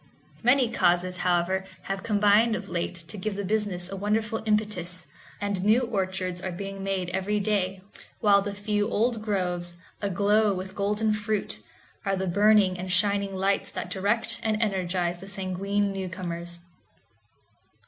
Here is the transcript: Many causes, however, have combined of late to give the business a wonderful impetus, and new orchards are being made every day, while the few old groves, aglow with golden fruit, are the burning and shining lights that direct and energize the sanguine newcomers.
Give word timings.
Many 0.41 0.67
causes, 0.67 1.17
however, 1.17 1.63
have 1.83 2.01
combined 2.01 2.55
of 2.55 2.69
late 2.69 2.95
to 3.07 3.17
give 3.19 3.35
the 3.35 3.45
business 3.45 3.87
a 3.87 3.95
wonderful 3.95 4.41
impetus, 4.47 5.05
and 5.39 5.63
new 5.63 5.81
orchards 5.81 6.41
are 6.41 6.51
being 6.51 6.83
made 6.83 7.09
every 7.11 7.39
day, 7.39 7.83
while 8.19 8.41
the 8.41 8.55
few 8.55 8.89
old 8.89 9.21
groves, 9.21 9.75
aglow 10.01 10.55
with 10.55 10.75
golden 10.75 11.13
fruit, 11.13 11.59
are 12.03 12.15
the 12.15 12.25
burning 12.25 12.79
and 12.79 12.91
shining 12.91 13.35
lights 13.35 13.69
that 13.73 13.91
direct 13.91 14.39
and 14.41 14.59
energize 14.59 15.19
the 15.19 15.27
sanguine 15.27 15.93
newcomers. 15.93 16.61